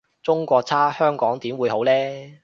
[0.23, 1.91] 中國差香港點會好呢？